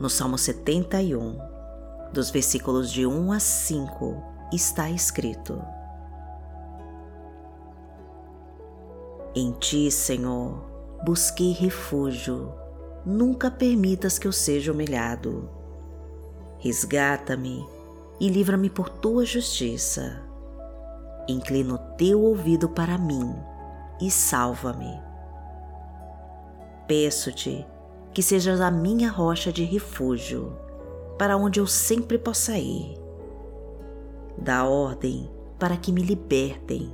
no 0.00 0.08
Salmo 0.08 0.38
71, 0.38 1.38
dos 2.10 2.30
versículos 2.30 2.90
de 2.90 3.06
1 3.06 3.32
a 3.32 3.38
5, 3.38 4.24
está 4.50 4.88
escrito: 4.88 5.62
Em 9.34 9.52
ti, 9.52 9.90
Senhor, 9.90 10.64
busquei 11.04 11.52
refúgio, 11.52 12.50
nunca 13.04 13.50
permitas 13.50 14.18
que 14.18 14.26
eu 14.26 14.32
seja 14.32 14.72
humilhado. 14.72 15.50
Resgata-me 16.58 17.66
e 18.18 18.28
livra-me 18.28 18.70
por 18.70 18.88
tua 18.88 19.26
justiça. 19.26 20.22
Inclina 21.28 21.74
o 21.74 21.78
teu 21.96 22.22
ouvido 22.22 22.70
para 22.70 22.96
mim 22.96 23.34
e 24.00 24.10
salva-me. 24.10 24.98
Peço-te 26.88 27.66
que 28.12 28.22
sejas 28.22 28.60
a 28.60 28.70
minha 28.70 29.10
rocha 29.10 29.52
de 29.52 29.64
refúgio, 29.64 30.52
para 31.18 31.36
onde 31.36 31.60
eu 31.60 31.66
sempre 31.66 32.18
possa 32.18 32.58
ir. 32.58 32.98
Dá 34.36 34.64
ordem 34.64 35.30
para 35.58 35.76
que 35.76 35.92
me 35.92 36.02
libertem, 36.02 36.92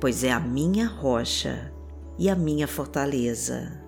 pois 0.00 0.24
é 0.24 0.30
a 0.30 0.40
minha 0.40 0.86
rocha 0.86 1.72
e 2.18 2.30
a 2.30 2.36
minha 2.36 2.68
fortaleza. 2.68 3.80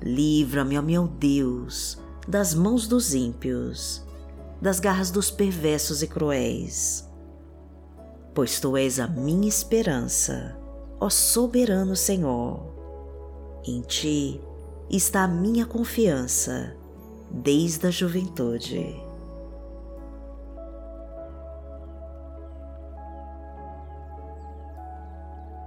Livra-me, 0.00 0.78
ó 0.78 0.82
meu 0.82 1.08
Deus, 1.08 1.98
das 2.26 2.54
mãos 2.54 2.86
dos 2.86 3.14
ímpios, 3.14 4.04
das 4.60 4.78
garras 4.78 5.10
dos 5.10 5.30
perversos 5.30 6.02
e 6.02 6.06
cruéis. 6.06 7.08
Pois 8.32 8.60
tu 8.60 8.76
és 8.76 9.00
a 9.00 9.08
minha 9.08 9.48
esperança, 9.48 10.56
ó 11.00 11.10
soberano 11.10 11.96
Senhor. 11.96 12.62
Em 13.66 13.80
ti 13.80 14.40
está 14.96 15.24
a 15.24 15.28
minha 15.28 15.66
confiança 15.66 16.74
desde 17.30 17.86
a 17.86 17.90
juventude. 17.90 19.04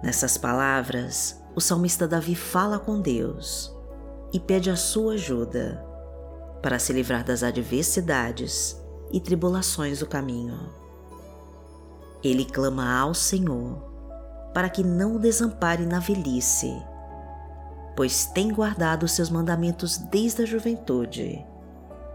Nessas 0.01 0.37
palavras, 0.37 1.39
o 1.55 1.61
salmista 1.61 2.07
Davi 2.07 2.33
fala 2.33 2.79
com 2.79 2.99
Deus 2.99 3.71
e 4.33 4.39
pede 4.39 4.71
a 4.71 4.75
sua 4.75 5.13
ajuda 5.13 5.85
para 6.63 6.79
se 6.79 6.91
livrar 6.91 7.23
das 7.23 7.43
adversidades 7.43 8.81
e 9.11 9.19
tribulações 9.19 9.99
do 9.99 10.07
caminho. 10.07 10.57
Ele 12.23 12.45
clama 12.45 12.99
ao 12.99 13.13
Senhor 13.13 13.77
para 14.53 14.69
que 14.69 14.83
não 14.83 15.15
o 15.15 15.19
desampare 15.19 15.85
na 15.85 15.99
velhice 15.99 16.75
pois 17.95 18.25
tem 18.25 18.51
guardado 18.53 19.07
seus 19.07 19.29
mandamentos 19.29 19.97
desde 19.97 20.43
a 20.43 20.45
juventude 20.45 21.45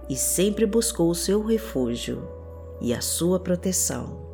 e 0.09 0.17
sempre 0.17 0.65
buscou 0.67 1.11
o 1.11 1.15
seu 1.15 1.45
refúgio 1.45 2.29
e 2.81 2.95
a 2.95 3.01
sua 3.01 3.41
proteção. 3.41 4.25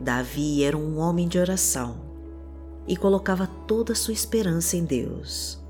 Davi 0.00 0.64
era 0.64 0.76
um 0.76 0.98
homem 0.98 1.28
de 1.28 1.38
oração 1.38 1.96
e 2.86 2.96
colocava 2.96 3.46
toda 3.66 3.92
a 3.92 3.96
sua 3.96 4.14
esperança 4.14 4.76
em 4.76 4.84
Deus. 4.84 5.62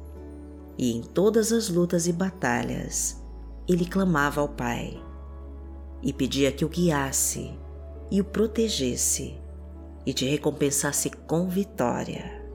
E 0.78 0.94
em 0.94 1.02
todas 1.02 1.52
as 1.52 1.68
lutas 1.68 2.06
e 2.06 2.12
batalhas, 2.12 3.22
ele 3.66 3.86
clamava 3.86 4.40
ao 4.40 4.48
Pai 4.48 5.02
e 6.02 6.12
pedia 6.12 6.52
que 6.52 6.64
o 6.64 6.68
guiasse 6.68 7.58
e 8.10 8.20
o 8.20 8.24
protegesse 8.24 9.38
e 10.04 10.12
te 10.12 10.26
recompensasse 10.26 11.10
com 11.10 11.48
vitória 11.48 12.45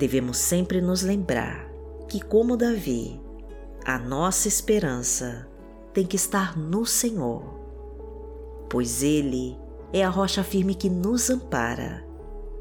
devemos 0.00 0.38
sempre 0.38 0.80
nos 0.80 1.02
lembrar 1.02 1.70
que, 2.08 2.22
como 2.22 2.56
Davi, 2.56 3.20
a 3.84 3.98
nossa 3.98 4.48
esperança 4.48 5.46
tem 5.92 6.06
que 6.06 6.16
estar 6.16 6.56
no 6.56 6.86
Senhor, 6.86 7.42
pois 8.70 9.02
Ele 9.02 9.58
é 9.92 10.02
a 10.02 10.08
rocha 10.08 10.42
firme 10.42 10.74
que 10.74 10.88
nos 10.88 11.28
ampara 11.28 12.02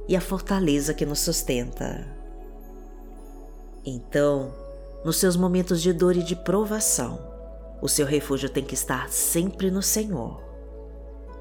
e 0.05 0.17
a 0.17 0.21
fortaleza 0.21 0.93
que 0.93 1.05
nos 1.05 1.19
sustenta. 1.19 2.05
Então, 3.85 4.53
nos 5.05 5.15
seus 5.15 5.37
momentos 5.37 5.81
de 5.81 5.93
dor 5.93 6.17
e 6.17 6.23
de 6.23 6.35
provação, 6.35 7.25
o 7.81 7.87
seu 7.87 8.05
refúgio 8.05 8.49
tem 8.49 8.65
que 8.65 8.73
estar 8.73 9.07
sempre 9.07 9.71
no 9.71 9.81
Senhor, 9.81 10.43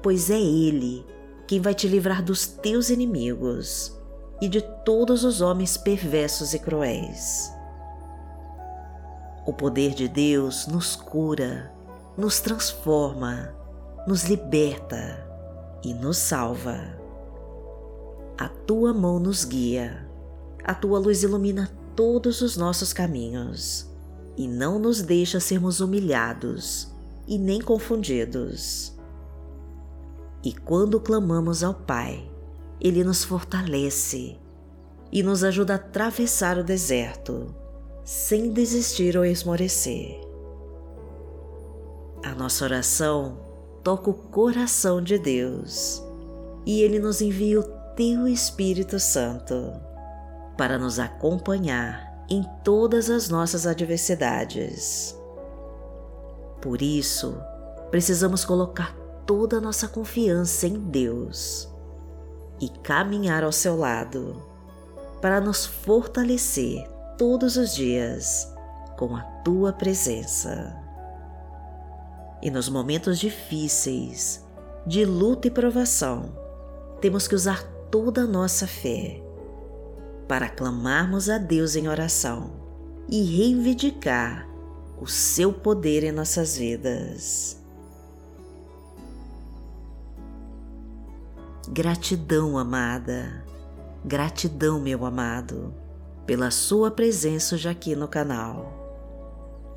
pois 0.01 0.29
é 0.29 0.39
Ele 0.39 1.05
quem 1.45 1.59
vai 1.59 1.73
te 1.73 1.89
livrar 1.89 2.23
dos 2.23 2.47
teus 2.47 2.89
inimigos 2.89 3.98
e 4.41 4.47
de 4.47 4.61
todos 4.61 5.23
os 5.23 5.41
homens 5.41 5.77
perversos 5.77 6.53
e 6.53 6.59
cruéis. 6.59 7.51
O 9.45 9.53
poder 9.53 9.93
de 9.93 10.07
Deus 10.07 10.67
nos 10.67 10.95
cura, 10.95 11.71
nos 12.17 12.39
transforma, 12.39 13.53
nos 14.05 14.23
liberta 14.23 15.25
e 15.83 15.93
nos 15.93 16.17
salva. 16.17 16.97
A 18.37 18.47
tua 18.47 18.93
mão 18.93 19.19
nos 19.19 19.43
guia, 19.43 20.07
a 20.63 20.73
tua 20.73 20.99
luz 20.99 21.23
ilumina 21.23 21.71
todos 21.95 22.41
os 22.41 22.55
nossos 22.55 22.93
caminhos 22.93 23.89
e 24.37 24.47
não 24.47 24.79
nos 24.79 25.01
deixa 25.01 25.39
sermos 25.39 25.81
humilhados 25.81 26.87
e 27.27 27.37
nem 27.37 27.59
confundidos. 27.59 28.93
E 30.43 30.53
quando 30.53 30.99
clamamos 30.99 31.63
ao 31.63 31.73
Pai, 31.73 32.29
ele 32.81 33.03
nos 33.03 33.23
fortalece 33.23 34.37
e 35.11 35.21
nos 35.21 35.43
ajuda 35.43 35.73
a 35.73 35.75
atravessar 35.75 36.57
o 36.57 36.63
deserto 36.63 37.53
sem 38.03 38.51
desistir 38.51 39.17
ou 39.17 39.25
esmorecer. 39.25 40.19
A 42.23 42.33
nossa 42.33 42.63
oração 42.63 43.37
toca 43.83 44.09
o 44.09 44.13
coração 44.13 45.01
de 45.01 45.17
Deus 45.17 46.03
e 46.65 46.81
Ele 46.81 46.99
nos 46.99 47.21
envia 47.21 47.59
o 47.59 47.63
Teu 47.95 48.27
Espírito 48.27 48.99
Santo 48.99 49.73
para 50.57 50.77
nos 50.77 50.99
acompanhar 50.99 52.25
em 52.29 52.43
todas 52.63 53.09
as 53.09 53.29
nossas 53.29 53.65
adversidades. 53.65 55.15
Por 56.61 56.81
isso, 56.81 57.37
precisamos 57.89 58.43
colocar 58.43 58.95
toda 59.25 59.57
a 59.57 59.61
nossa 59.61 59.87
confiança 59.87 60.67
em 60.67 60.77
Deus 60.77 61.69
e 62.59 62.69
caminhar 62.69 63.43
ao 63.43 63.51
seu 63.51 63.75
lado, 63.75 64.43
para 65.21 65.41
nos 65.41 65.65
fortalecer 65.65 66.87
todos 67.17 67.57
os 67.57 67.75
dias 67.75 68.47
com 68.97 69.15
a 69.15 69.21
tua 69.43 69.73
presença. 69.73 70.75
E 72.41 72.49
nos 72.49 72.69
momentos 72.69 73.19
difíceis, 73.19 74.45
de 74.85 75.03
luta 75.05 75.47
e 75.47 75.51
provação, 75.51 76.31
temos 77.01 77.27
que 77.27 77.35
usar 77.35 77.63
toda 77.91 78.21
a 78.21 78.27
nossa 78.27 78.65
fé 78.65 79.21
para 80.27 80.47
clamarmos 80.47 81.29
a 81.29 81.37
Deus 81.37 81.75
em 81.75 81.87
oração 81.87 82.51
e 83.09 83.23
reivindicar 83.23 84.47
o 85.01 85.07
seu 85.07 85.51
poder 85.51 86.03
em 86.03 86.11
nossas 86.11 86.57
vidas. 86.57 87.59
Gratidão, 91.71 92.57
amada. 92.57 93.45
Gratidão, 94.03 94.79
meu 94.79 95.05
amado, 95.05 95.71
pela 96.25 96.49
sua 96.49 96.89
presença 96.89 97.53
hoje 97.53 97.69
aqui 97.69 97.95
no 97.95 98.07
canal. 98.07 98.73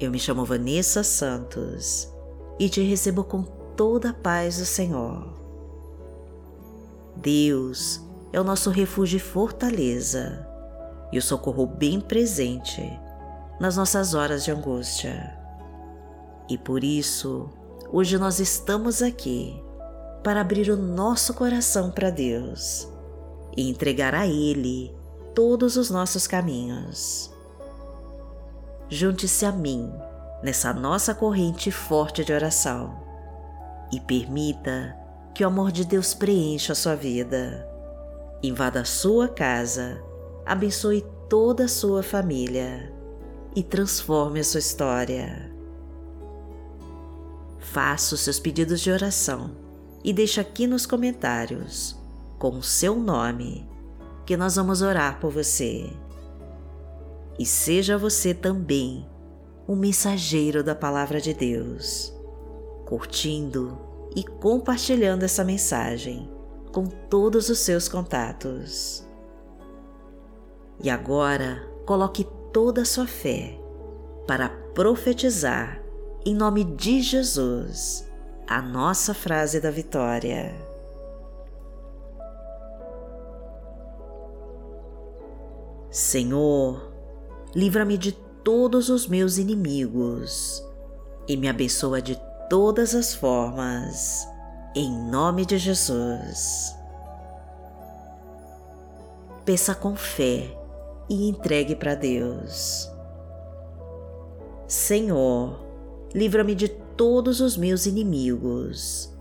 Eu 0.01 0.11
me 0.11 0.19
chamo 0.19 0.43
Vanessa 0.43 1.03
Santos 1.03 2.11
e 2.59 2.71
te 2.71 2.81
recebo 2.81 3.23
com 3.23 3.43
toda 3.77 4.09
a 4.09 4.15
paz 4.15 4.57
do 4.57 4.65
Senhor. 4.65 5.35
Deus 7.17 8.01
é 8.33 8.41
o 8.41 8.45
nosso 8.45 8.71
refúgio 8.71 9.19
e 9.19 9.21
fortaleza 9.21 10.49
e 11.13 11.19
o 11.19 11.23
socorro 11.23 11.67
bem 11.67 12.01
presente 12.01 12.83
nas 13.61 13.77
nossas 13.77 14.15
horas 14.15 14.45
de 14.45 14.51
angústia. 14.51 15.39
E 16.49 16.57
por 16.57 16.83
isso, 16.83 17.51
hoje 17.93 18.17
nós 18.17 18.41
estamos 18.41 19.03
aqui 19.03 19.63
para 20.23 20.41
abrir 20.41 20.71
o 20.71 20.77
nosso 20.77 21.35
coração 21.35 21.91
para 21.91 22.11
Deus 22.11 22.89
e 23.57 23.69
entregar 23.69 24.15
a 24.15 24.27
Ele 24.27 24.95
todos 25.35 25.77
os 25.77 25.91
nossos 25.91 26.27
caminhos. 26.27 27.33
Junte-se 28.89 29.45
a 29.45 29.53
mim 29.53 29.93
nessa 30.43 30.73
nossa 30.73 31.15
corrente 31.15 31.71
forte 31.71 32.25
de 32.25 32.33
oração 32.33 33.01
e 33.93 34.01
permita 34.01 34.97
que 35.35 35.43
o 35.43 35.47
amor 35.47 35.73
de 35.73 35.85
Deus 35.85 36.15
preencha 36.15 36.73
a 36.73 36.77
sua 36.77 36.95
vida, 36.95 37.69
invada 38.43 38.81
a 38.81 38.85
sua 38.85 39.29
casa, 39.29 40.03
abençoe 40.45 41.05
toda 41.29 41.65
a 41.65 41.69
sua 41.69 42.03
família 42.03 42.93
e 43.57 43.63
transforme 43.63 44.41
a 44.41 44.45
sua 44.45 44.61
história. 44.61 45.51
Faça 47.59 48.15
os 48.15 48.21
seus 48.21 48.39
pedidos 48.39 48.81
de 48.81 48.91
oração 48.91 49.62
e 50.05 50.13
deixa 50.13 50.41
aqui 50.41 50.67
nos 50.67 50.87
comentários 50.87 51.97
com 52.39 52.59
o 52.59 52.63
seu 52.63 52.97
nome 52.97 53.69
que 54.27 54.37
nós 54.37 54.57
vamos 54.57 54.83
orar 54.83 55.21
por 55.21 55.31
você. 55.31 55.91
E 57.39 57.47
seja 57.47 57.97
você 57.97 58.35
também 58.35 59.07
um 59.69 59.77
mensageiro 59.77 60.63
da 60.63 60.75
Palavra 60.75 61.21
de 61.21 61.33
Deus, 61.33 62.13
curtindo 62.85 63.79
e 64.15 64.23
compartilhando 64.25 65.23
essa 65.23 65.45
mensagem 65.45 66.29
com 66.73 66.87
todos 66.87 67.49
os 67.49 67.59
seus 67.61 67.89
contatos. 67.89 69.07
E 70.83 70.91
agora 70.91 71.69
coloque 71.87 72.27
toda 72.53 72.83
a 72.83 72.85
sua 72.85 73.07
fé 73.07 73.59
para 74.27 74.49
profetizar 74.75 75.83
em 76.25 76.35
nome 76.35 76.65
de 76.65 77.03
Jesus 77.03 78.11
a 78.47 78.61
nossa 78.61 79.15
frase 79.15 79.61
da 79.61 79.71
vitória. 79.71 80.55
Senhor, 85.91 86.93
livra-me 87.55 87.99
de 87.99 88.13
todos 88.13 88.89
os 88.89 89.07
meus 89.07 89.37
inimigos 89.37 90.67
e 91.29 91.37
me 91.37 91.49
abençoa 91.49 92.01
de 92.01 92.19
todas 92.49 92.95
as 92.95 93.15
formas, 93.15 94.27
em 94.75 94.91
nome 94.91 95.45
de 95.45 95.59
Jesus. 95.59 96.75
Peça 99.45 99.75
com 99.75 99.95
fé 99.95 100.57
e 101.09 101.29
entregue 101.29 101.77
para 101.77 101.95
Deus. 101.95 102.91
Senhor, 104.67 105.59
livra-me 106.15 106.55
de 106.55 106.69
todos 107.03 107.41
os 107.41 107.57
meus 107.57 107.85
inimigos 107.85 109.13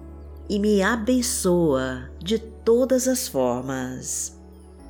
e 0.47 0.59
me 0.59 0.83
abençoa 0.83 2.11
de 2.19 2.37
todas 2.37 3.07
as 3.07 3.27
formas, 3.27 4.39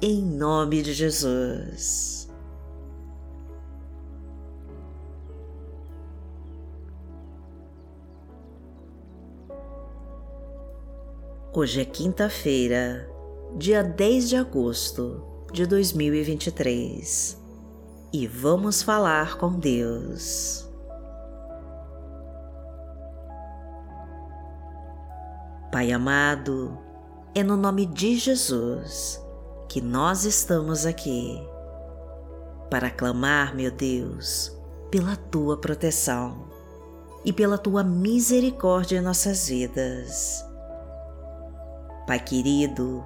em 0.02 0.22
nome 0.22 0.82
de 0.82 0.92
Jesus. 0.92 2.30
Hoje 11.54 11.80
é 11.80 11.86
quinta-feira, 11.86 13.10
dia 13.56 13.82
10 13.82 14.28
de 14.28 14.36
agosto 14.36 15.24
de 15.54 15.66
2023 15.66 17.40
e 18.12 18.28
vamos 18.28 18.82
falar 18.82 19.38
com 19.38 19.58
Deus. 19.58 20.70
Pai 25.72 25.90
amado, 25.94 26.78
é 27.34 27.42
no 27.42 27.56
nome 27.56 27.86
de 27.86 28.18
Jesus 28.18 29.22
que 29.70 29.80
nós 29.80 30.26
estamos 30.26 30.86
aqui 30.86 31.42
para 32.70 32.92
clamar, 32.92 33.56
meu 33.56 33.72
Deus, 33.72 34.52
pela 34.92 35.16
tua 35.16 35.56
proteção 35.56 36.46
e 37.24 37.32
pela 37.32 37.58
tua 37.58 37.86
misericórdia 37.86 38.98
em 38.98 39.02
nossas 39.02 39.48
vidas. 39.48 40.46
Pai 42.06 42.20
querido, 42.20 43.02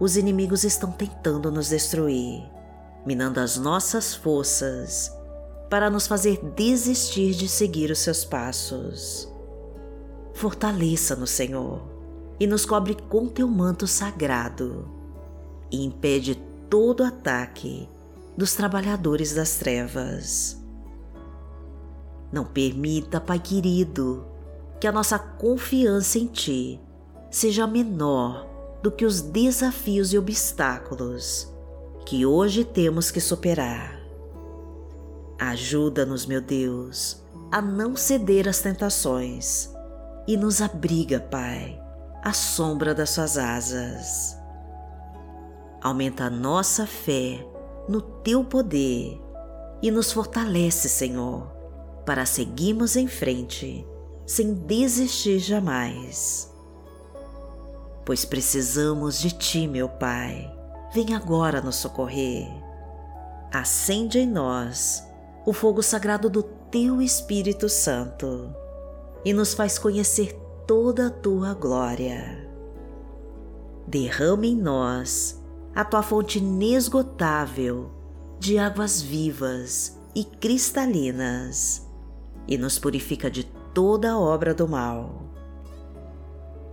os 0.00 0.16
inimigos 0.16 0.64
estão 0.64 0.90
tentando 0.90 1.52
nos 1.52 1.68
destruir, 1.68 2.42
minando 3.04 3.40
as 3.40 3.58
nossas 3.58 4.14
forças 4.14 5.12
para 5.68 5.90
nos 5.90 6.06
fazer 6.06 6.42
desistir 6.56 7.34
de 7.34 7.46
seguir 7.46 7.90
os 7.90 7.98
seus 7.98 8.24
passos. 8.24 9.30
Fortaleça-nos, 10.32 11.28
Senhor 11.28 11.95
e 12.38 12.46
nos 12.46 12.66
cobre 12.66 12.94
com 13.08 13.26
teu 13.26 13.48
manto 13.48 13.86
sagrado 13.86 14.88
e 15.70 15.84
impede 15.84 16.34
todo 16.68 17.04
ataque 17.04 17.88
dos 18.36 18.54
trabalhadores 18.54 19.34
das 19.34 19.56
trevas. 19.56 20.62
Não 22.30 22.44
permita, 22.44 23.20
Pai 23.20 23.38
querido, 23.38 24.26
que 24.80 24.86
a 24.86 24.92
nossa 24.92 25.18
confiança 25.18 26.18
em 26.18 26.26
Ti 26.26 26.80
seja 27.30 27.66
menor 27.66 28.46
do 28.82 28.90
que 28.90 29.04
os 29.04 29.22
desafios 29.22 30.12
e 30.12 30.18
obstáculos 30.18 31.50
que 32.04 32.26
hoje 32.26 32.64
temos 32.64 33.10
que 33.10 33.20
superar. 33.20 33.98
Ajuda-nos, 35.38 36.26
meu 36.26 36.40
Deus, 36.40 37.22
a 37.50 37.60
não 37.60 37.96
ceder 37.96 38.48
às 38.48 38.60
tentações 38.60 39.70
e 40.26 40.36
nos 40.36 40.60
abriga, 40.60 41.20
Pai 41.20 41.85
à 42.26 42.32
sombra 42.32 42.92
das 42.92 43.10
suas 43.10 43.38
asas. 43.38 44.36
Aumenta 45.80 46.24
a 46.24 46.30
nossa 46.30 46.84
fé 46.84 47.46
no 47.88 48.00
teu 48.00 48.42
poder 48.42 49.22
e 49.80 49.92
nos 49.92 50.10
fortalece, 50.10 50.88
Senhor, 50.88 51.46
para 52.04 52.26
seguirmos 52.26 52.96
em 52.96 53.06
frente 53.06 53.86
sem 54.26 54.54
desistir 54.54 55.38
jamais. 55.38 56.52
Pois 58.04 58.24
precisamos 58.24 59.20
de 59.20 59.30
ti, 59.30 59.68
meu 59.68 59.88
Pai. 59.88 60.52
Vem 60.92 61.14
agora 61.14 61.60
nos 61.60 61.76
socorrer. 61.76 62.48
Acende 63.54 64.18
em 64.18 64.26
nós 64.26 65.00
o 65.46 65.52
fogo 65.52 65.80
sagrado 65.80 66.28
do 66.28 66.42
teu 66.42 67.00
Espírito 67.00 67.68
Santo 67.68 68.52
e 69.24 69.32
nos 69.32 69.54
faz 69.54 69.78
conhecer 69.78 70.44
toda 70.66 71.06
a 71.06 71.10
tua 71.10 71.54
glória. 71.54 72.44
Derrama 73.86 74.46
em 74.46 74.56
nós 74.56 75.40
a 75.74 75.84
tua 75.84 76.02
fonte 76.02 76.38
inesgotável 76.38 77.90
de 78.40 78.58
águas 78.58 79.00
vivas 79.00 79.96
e 80.14 80.24
cristalinas 80.24 81.86
e 82.48 82.58
nos 82.58 82.78
purifica 82.78 83.30
de 83.30 83.44
toda 83.72 84.18
obra 84.18 84.52
do 84.52 84.66
mal. 84.66 85.22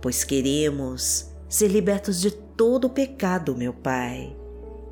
Pois 0.02 0.24
queremos 0.24 1.30
ser 1.48 1.68
libertos 1.68 2.20
de 2.20 2.32
todo 2.32 2.86
o 2.86 2.90
pecado, 2.90 3.56
meu 3.56 3.72
Pai, 3.72 4.36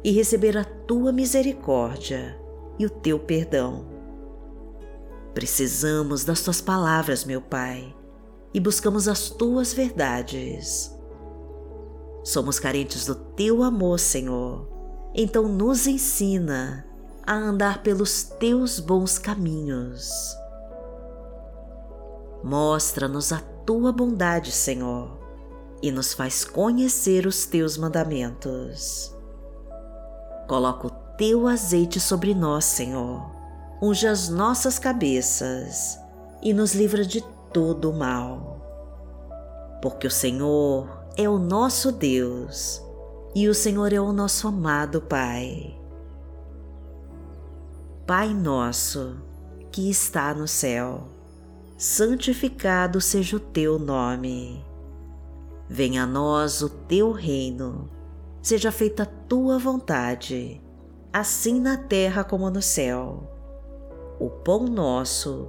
e 0.05 0.13
receber 0.13 0.57
a 0.57 0.65
tua 0.65 1.13
misericórdia 1.13 2.39
e 2.79 2.87
o 2.87 2.91
teu 2.91 3.19
perdão. 3.19 3.85
Precisamos 5.35 6.25
das 6.25 6.41
tuas 6.43 6.61
palavras, 6.61 7.25
meu 7.25 7.41
Pai 7.41 7.95
e 8.55 8.61
buscamos 8.61 9.09
as 9.09 9.31
tuas 9.31 9.73
verdades. 9.73 10.95
Somos 12.25 12.59
carentes 12.59 13.07
do 13.07 13.15
teu 13.15 13.63
amor, 13.63 13.99
Senhor, 13.99 14.69
então 15.15 15.49
nos 15.49 15.87
ensina 15.87 16.87
a 17.27 17.35
andar 17.35 17.83
pelos 17.83 18.23
teus 18.23 18.79
bons 18.79 19.19
caminhos. 19.19 20.11
Mostra-nos 22.43 23.33
a 23.33 23.41
tua 23.65 23.93
bondade, 23.93 24.51
Senhor, 24.51 25.19
e 25.81 25.91
nos 25.91 26.13
faz 26.13 26.45
conhecer 26.45 27.27
os 27.27 27.47
teus 27.47 27.77
mandamentos. 27.77 29.15
Coloca 30.49 30.89
o 30.89 30.91
teu 31.17 31.47
azeite 31.47 32.01
sobre 32.01 32.35
nós, 32.35 32.65
Senhor, 32.65 33.31
unge 33.81 34.07
as 34.07 34.29
nossas 34.29 34.79
cabeças 34.79 35.99
e 36.43 36.53
nos 36.53 36.75
livra 36.75 37.05
de 37.05 37.25
todo 37.53 37.91
o 37.91 37.95
mal. 37.95 38.61
Porque 39.81 40.07
o 40.07 40.11
Senhor 40.11 41.05
é 41.17 41.29
o 41.29 41.39
nosso 41.39 41.93
Deus 41.93 42.83
e 43.35 43.49
o 43.49 43.55
Senhor 43.55 43.93
é 43.93 44.01
o 44.01 44.13
nosso 44.13 44.49
amado 44.49 45.01
Pai. 45.01 45.79
Pai 48.07 48.35
nosso 48.35 49.17
que 49.71 49.89
está 49.89 50.35
no 50.35 50.47
céu, 50.47 51.09
santificado 51.79 53.01
seja 53.01 53.37
o 53.37 53.41
teu 53.41 53.79
nome. 53.79 54.65
Venha 55.69 56.03
a 56.03 56.07
nós 56.07 56.61
o 56.61 56.69
teu 56.69 57.13
reino, 57.13 57.89
seja 58.43 58.71
feita 58.71 59.05
a 59.05 59.07
tua 59.07 59.59
vontade, 59.59 60.61
assim 61.13 61.59
na 61.59 61.77
terra 61.79 62.23
como 62.23 62.51
no 62.51 62.61
céu. 62.61 63.31
O 64.21 64.29
pão 64.29 64.67
nosso 64.67 65.49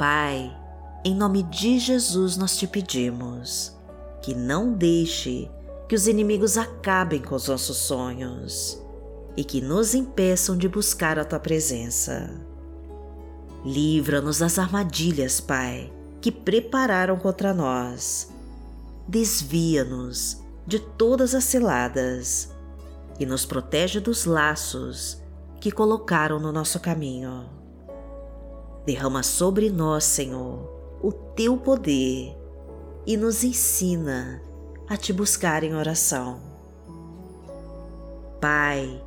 Pai, 0.00 0.50
em 1.04 1.14
nome 1.14 1.42
de 1.42 1.78
Jesus 1.78 2.34
nós 2.38 2.56
te 2.56 2.66
pedimos 2.66 3.76
que 4.22 4.34
não 4.34 4.72
deixe 4.72 5.50
que 5.86 5.94
os 5.94 6.06
inimigos 6.06 6.56
acabem 6.56 7.20
com 7.20 7.34
os 7.34 7.48
nossos 7.48 7.76
sonhos 7.76 8.80
e 9.36 9.44
que 9.44 9.60
nos 9.60 9.94
impeçam 9.94 10.56
de 10.56 10.66
buscar 10.70 11.18
a 11.18 11.24
tua 11.26 11.38
presença. 11.38 12.30
Livra-nos 13.62 14.38
das 14.38 14.58
armadilhas, 14.58 15.38
Pai, 15.38 15.92
que 16.22 16.32
prepararam 16.32 17.18
contra 17.18 17.52
nós. 17.52 18.32
Desvia-nos 19.06 20.38
de 20.66 20.78
todas 20.78 21.34
as 21.34 21.44
ciladas 21.44 22.50
e 23.18 23.26
nos 23.26 23.44
protege 23.44 24.00
dos 24.00 24.24
laços 24.24 25.18
que 25.60 25.70
colocaram 25.70 26.40
no 26.40 26.50
nosso 26.50 26.80
caminho. 26.80 27.59
Derrama 28.90 29.22
sobre 29.22 29.70
nós, 29.70 30.02
Senhor, 30.02 30.68
o 31.00 31.12
teu 31.12 31.56
poder 31.56 32.36
e 33.06 33.16
nos 33.16 33.44
ensina 33.44 34.42
a 34.88 34.96
te 34.96 35.12
buscar 35.12 35.62
em 35.62 35.76
oração. 35.76 36.40
Pai, 38.40 39.00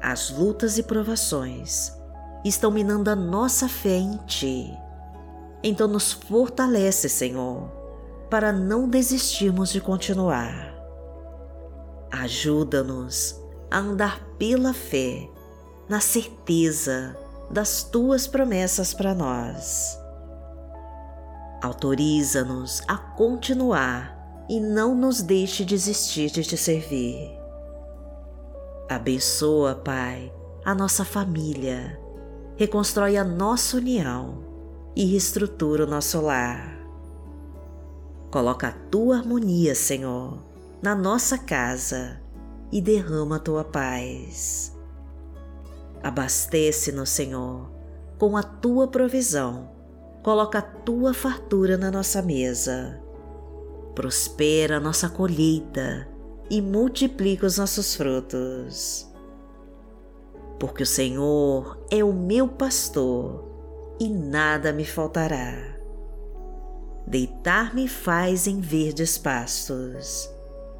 as 0.00 0.30
lutas 0.30 0.78
e 0.78 0.82
provações 0.82 1.92
estão 2.46 2.70
minando 2.70 3.10
a 3.10 3.14
nossa 3.14 3.68
fé 3.68 3.98
em 3.98 4.16
Ti. 4.24 4.72
Então 5.62 5.86
nos 5.86 6.14
fortalece, 6.14 7.06
Senhor, 7.06 7.70
para 8.30 8.54
não 8.54 8.88
desistirmos 8.88 9.70
de 9.70 9.82
continuar. 9.82 10.74
Ajuda-nos 12.10 13.38
a 13.70 13.80
andar 13.80 14.18
pela 14.38 14.72
fé, 14.72 15.28
na 15.90 16.00
certeza 16.00 17.25
das 17.50 17.82
Tuas 17.84 18.26
promessas 18.26 18.92
para 18.92 19.14
nós. 19.14 19.98
Autoriza-nos 21.62 22.82
a 22.86 22.96
continuar 22.96 24.16
e 24.48 24.60
não 24.60 24.94
nos 24.94 25.22
deixe 25.22 25.64
desistir 25.64 26.30
de 26.30 26.42
Te 26.42 26.56
servir. 26.56 27.36
Abençoa, 28.88 29.74
Pai, 29.74 30.32
a 30.64 30.74
nossa 30.74 31.04
família, 31.04 32.00
reconstrói 32.56 33.16
a 33.16 33.24
nossa 33.24 33.78
união 33.78 34.44
e 34.94 35.04
reestrutura 35.04 35.84
o 35.84 35.88
nosso 35.88 36.20
lar. 36.20 36.76
Coloca 38.30 38.68
a 38.68 38.72
tua 38.72 39.18
harmonia, 39.18 39.74
Senhor, 39.74 40.38
na 40.82 40.94
nossa 40.94 41.38
casa 41.38 42.20
e 42.70 42.80
derrama 42.80 43.36
a 43.36 43.40
tua 43.40 43.64
paz. 43.64 44.75
Abastece-nos, 46.06 47.10
Senhor, 47.10 47.68
com 48.16 48.36
a 48.36 48.42
tua 48.44 48.86
provisão. 48.86 49.72
Coloca 50.22 50.60
a 50.60 50.62
tua 50.62 51.12
fartura 51.12 51.76
na 51.76 51.90
nossa 51.90 52.22
mesa. 52.22 53.02
Prospera 53.92 54.76
a 54.76 54.80
nossa 54.80 55.08
colheita 55.08 56.06
e 56.48 56.62
multiplica 56.62 57.44
os 57.44 57.58
nossos 57.58 57.96
frutos. 57.96 59.12
Porque 60.60 60.84
o 60.84 60.86
Senhor 60.86 61.76
é 61.90 62.04
o 62.04 62.12
meu 62.12 62.46
pastor 62.46 63.44
e 63.98 64.08
nada 64.08 64.72
me 64.72 64.84
faltará. 64.84 65.76
Deitar-me 67.04 67.88
faz 67.88 68.46
em 68.46 68.60
verdes 68.60 69.18
pastos, 69.18 70.30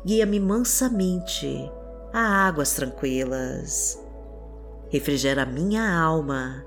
guia-me 0.04 0.38
mansamente 0.38 1.68
a 2.12 2.46
águas 2.46 2.74
tranquilas. 2.74 4.05
Refrigera 4.88 5.44
minha 5.44 5.98
alma, 5.98 6.64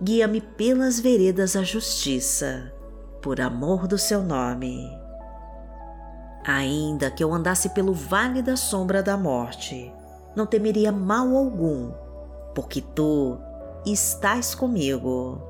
guia-me 0.00 0.40
pelas 0.40 1.00
veredas 1.00 1.54
da 1.54 1.62
justiça, 1.62 2.72
por 3.22 3.40
amor 3.40 3.86
do 3.86 3.96
seu 3.96 4.22
nome. 4.22 4.86
Ainda 6.44 7.10
que 7.10 7.22
eu 7.22 7.32
andasse 7.32 7.70
pelo 7.70 7.94
vale 7.94 8.42
da 8.42 8.56
sombra 8.56 9.02
da 9.02 9.16
morte, 9.16 9.92
não 10.34 10.44
temeria 10.44 10.90
mal 10.90 11.36
algum, 11.36 11.92
porque 12.54 12.80
tu 12.80 13.38
estás 13.86 14.54
comigo. 14.54 15.40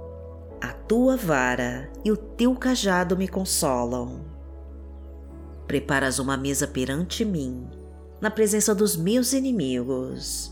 A 0.61 0.73
tua 0.73 1.17
vara 1.17 1.91
e 2.05 2.13
o 2.13 2.17
teu 2.17 2.55
cajado 2.55 3.17
me 3.17 3.27
consolam. 3.27 4.21
Preparas 5.67 6.19
uma 6.19 6.37
mesa 6.37 6.69
perante 6.69 7.25
mim, 7.25 7.69
na 8.21 8.31
presença 8.31 8.75
dos 8.75 8.97
meus 8.97 9.33
inimigos. 9.33 10.52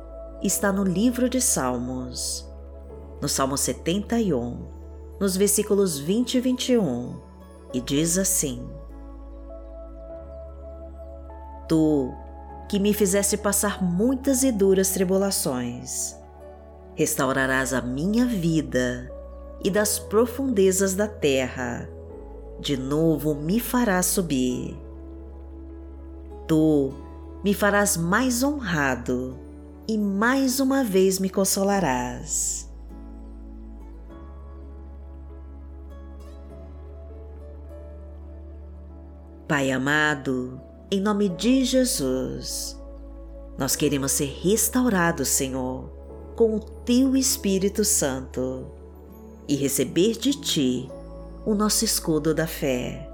está 0.47 0.71
no 0.71 0.83
livro 0.83 1.29
de 1.29 1.39
Salmos, 1.41 2.47
no 3.21 3.27
Salmo 3.29 3.57
71 3.57 4.81
nos 5.21 5.37
versículos 5.37 5.99
20 5.99 6.33
e 6.33 6.41
21, 6.41 7.15
e 7.75 7.79
diz 7.79 8.17
assim: 8.17 8.67
Tu, 11.69 12.11
que 12.67 12.79
me 12.79 12.91
fizeste 12.91 13.37
passar 13.37 13.83
muitas 13.83 14.41
e 14.41 14.51
duras 14.51 14.89
tribulações, 14.89 16.15
restaurarás 16.95 17.71
a 17.71 17.83
minha 17.83 18.25
vida 18.25 19.13
e 19.63 19.69
das 19.69 19.99
profundezas 19.99 20.95
da 20.95 21.07
terra, 21.07 21.87
de 22.59 22.75
novo 22.75 23.35
me 23.35 23.59
farás 23.59 24.07
subir. 24.07 24.75
Tu 26.47 26.91
me 27.43 27.53
farás 27.53 27.95
mais 27.95 28.41
honrado 28.41 29.37
e 29.87 29.97
mais 29.97 30.59
uma 30.59 30.83
vez 30.83 31.19
me 31.19 31.29
consolarás. 31.29 32.69
Pai 39.47 39.69
amado, 39.69 40.61
em 40.89 41.01
nome 41.01 41.27
de 41.27 41.65
Jesus, 41.65 42.79
nós 43.57 43.75
queremos 43.75 44.13
ser 44.13 44.39
restaurados, 44.41 45.27
Senhor, 45.27 45.89
com 46.37 46.55
o 46.55 46.59
Teu 46.59 47.17
Espírito 47.17 47.83
Santo 47.83 48.71
e 49.47 49.55
receber 49.55 50.13
de 50.13 50.39
Ti 50.39 50.89
o 51.45 51.53
nosso 51.53 51.83
escudo 51.83 52.33
da 52.33 52.47
fé. 52.47 53.09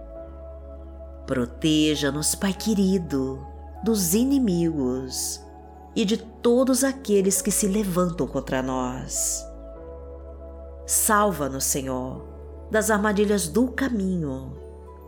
Proteja-nos, 1.26 2.36
Pai 2.36 2.54
querido, 2.54 3.44
dos 3.84 4.14
inimigos 4.14 5.42
e 5.98 6.06
de 6.06 6.16
todos 6.16 6.84
aqueles 6.84 7.42
que 7.42 7.50
se 7.50 7.68
levantam 7.68 8.28
contra 8.28 8.62
nós. 8.62 9.44
Salva-nos, 10.86 11.64
Senhor, 11.64 12.24
das 12.70 12.92
armadilhas 12.92 13.48
do 13.48 13.70
caminho 13.70 14.56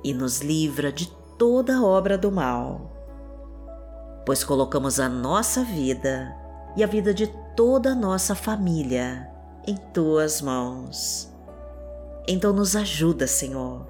e 0.03 0.15
nos 0.15 0.39
livra 0.39 0.91
de 0.91 1.07
toda 1.37 1.83
obra 1.83 2.17
do 2.17 2.31
mal, 2.31 2.91
pois 4.25 4.43
colocamos 4.43 4.99
a 4.99 5.07
nossa 5.07 5.63
vida 5.63 6.35
e 6.75 6.83
a 6.83 6.87
vida 6.87 7.13
de 7.13 7.27
toda 7.55 7.91
a 7.91 7.95
nossa 7.95 8.33
família 8.33 9.29
em 9.67 9.77
tuas 9.93 10.41
mãos. 10.41 11.31
Então 12.27 12.51
nos 12.51 12.75
ajuda, 12.75 13.27
Senhor, 13.27 13.85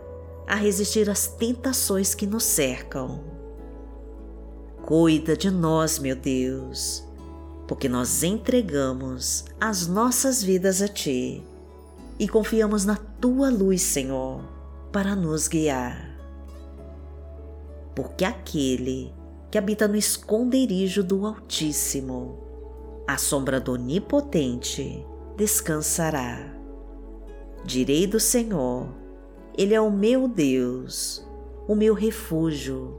a 0.45 0.55
resistir 0.55 1.09
às 1.09 1.27
tentações 1.27 2.13
que 2.13 2.27
nos 2.27 2.43
cercam. 2.43 3.38
Cuida 4.89 5.37
de 5.37 5.49
nós, 5.49 5.99
meu 5.99 6.17
Deus, 6.17 7.07
porque 7.65 7.87
nós 7.87 8.23
entregamos 8.23 9.45
as 9.61 9.87
nossas 9.87 10.43
vidas 10.43 10.81
a 10.81 10.87
Ti 10.89 11.41
e 12.19 12.27
confiamos 12.27 12.83
na 12.83 12.97
Tua 12.97 13.49
luz, 13.49 13.81
Senhor, 13.81 14.43
para 14.91 15.15
nos 15.15 15.47
guiar 15.47 16.09
porque 17.99 18.23
aquele 18.23 19.13
que 19.51 19.57
habita 19.57 19.85
no 19.85 19.97
esconderijo 19.97 21.03
do 21.03 21.25
Altíssimo, 21.25 22.39
à 23.05 23.17
sombra 23.17 23.59
do 23.59 23.73
Onipotente, 23.73 25.05
descansará. 25.35 26.49
Direi 27.65 28.07
do 28.07 28.17
Senhor, 28.17 28.87
Ele 29.57 29.73
é 29.73 29.81
o 29.81 29.91
meu 29.91 30.29
Deus, 30.29 31.27
o 31.67 31.75
meu 31.75 31.93
refúgio, 31.93 32.98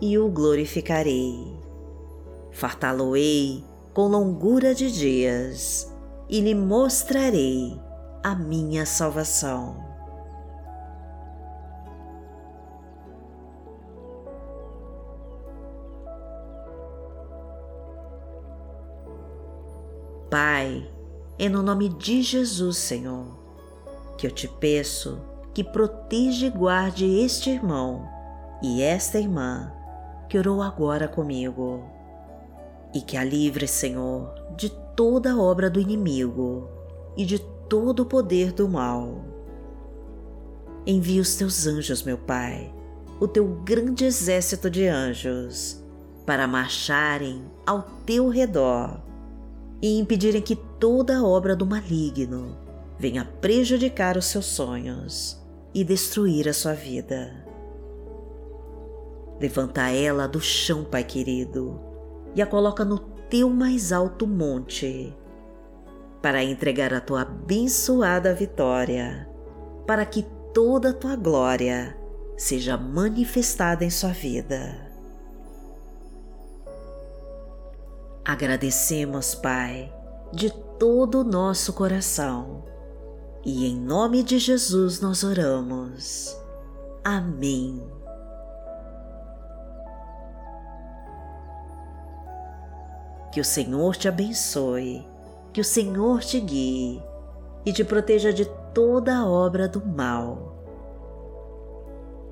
e 0.00 0.18
o 0.18 0.28
glorificarei. 0.28 1.56
Fartá-lo-ei 2.52 3.64
com 3.92 4.08
longura 4.08 4.74
de 4.74 4.90
dias 4.90 5.92
e 6.28 6.40
lhe 6.40 6.54
mostrarei 6.54 7.80
a 8.22 8.34
minha 8.34 8.84
salvação. 8.84 9.88
Pai, 20.30 20.86
é 21.38 21.48
no 21.48 21.62
nome 21.62 21.88
de 21.88 22.20
Jesus, 22.20 22.76
Senhor, 22.76 23.24
que 24.18 24.26
eu 24.26 24.30
te 24.30 24.46
peço 24.46 25.18
que 25.54 25.64
proteja 25.64 26.46
e 26.46 26.50
guarde 26.50 27.04
este 27.04 27.50
irmão 27.50 28.06
e 28.62 28.82
esta 28.82 29.18
irmã 29.18 29.72
que 30.28 30.38
orou 30.38 30.62
agora 30.62 31.08
comigo, 31.08 31.84
e 32.94 33.00
que 33.00 33.16
a 33.16 33.24
livre, 33.24 33.66
Senhor, 33.66 34.32
de 34.56 34.70
toda 34.94 35.38
obra 35.38 35.70
do 35.70 35.80
inimigo 35.80 36.68
e 37.16 37.24
de 37.24 37.38
todo 37.68 38.00
o 38.00 38.06
poder 38.06 38.52
do 38.52 38.68
mal. 38.68 39.24
Envia 40.86 41.20
os 41.20 41.36
teus 41.36 41.66
anjos, 41.66 42.02
meu 42.02 42.18
Pai, 42.18 42.72
o 43.20 43.28
teu 43.28 43.46
grande 43.64 44.04
exército 44.04 44.70
de 44.70 44.86
anjos, 44.86 45.82
para 46.24 46.46
marcharem 46.46 47.42
ao 47.66 47.82
teu 48.04 48.28
redor 48.28 49.00
e 49.80 49.98
impedirem 49.98 50.42
que 50.42 50.56
toda 50.56 51.24
obra 51.24 51.54
do 51.54 51.66
maligno 51.66 52.56
venha 52.98 53.24
prejudicar 53.40 54.16
os 54.16 54.26
seus 54.26 54.46
sonhos 54.46 55.40
e 55.72 55.84
destruir 55.84 56.48
a 56.48 56.52
sua 56.52 56.74
vida. 56.74 57.47
Levanta 59.40 59.90
ela 59.90 60.26
do 60.26 60.40
chão, 60.40 60.84
Pai 60.84 61.04
querido, 61.04 61.80
e 62.34 62.42
a 62.42 62.46
coloca 62.46 62.84
no 62.84 62.98
teu 62.98 63.48
mais 63.50 63.92
alto 63.92 64.26
monte, 64.26 65.16
para 66.20 66.42
entregar 66.42 66.92
a 66.92 67.00
tua 67.00 67.22
abençoada 67.22 68.34
vitória, 68.34 69.28
para 69.86 70.04
que 70.04 70.26
toda 70.52 70.90
a 70.90 70.94
tua 70.94 71.14
glória 71.14 71.96
seja 72.36 72.76
manifestada 72.76 73.84
em 73.84 73.90
sua 73.90 74.10
vida. 74.10 74.88
Agradecemos, 78.24 79.34
Pai, 79.34 79.92
de 80.32 80.50
todo 80.78 81.20
o 81.20 81.24
nosso 81.24 81.72
coração 81.72 82.64
e 83.44 83.66
em 83.66 83.76
nome 83.76 84.22
de 84.22 84.38
Jesus 84.38 85.00
nós 85.00 85.24
oramos. 85.24 86.36
Amém. 87.02 87.97
Que 93.32 93.40
o 93.40 93.44
Senhor 93.44 93.96
te 93.96 94.08
abençoe, 94.08 95.06
que 95.52 95.60
o 95.60 95.64
Senhor 95.64 96.20
te 96.20 96.40
guie 96.40 97.02
e 97.64 97.72
te 97.72 97.84
proteja 97.84 98.32
de 98.32 98.44
toda 98.72 99.26
obra 99.26 99.68
do 99.68 99.84
mal. 99.84 100.56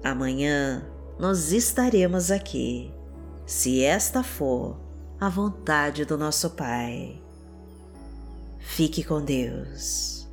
Amanhã 0.03 0.87
nós 1.19 1.53
estaremos 1.53 2.31
aqui, 2.31 2.93
se 3.45 3.83
esta 3.83 4.23
for 4.23 4.77
a 5.21 5.29
vontade 5.29 6.05
do 6.05 6.17
nosso 6.17 6.51
Pai. 6.51 7.21
Fique 8.59 9.03
com 9.03 9.23
Deus. 9.23 10.26